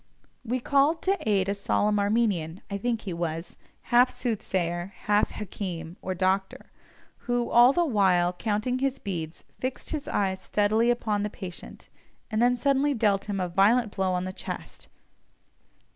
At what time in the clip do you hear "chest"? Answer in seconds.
14.33-14.87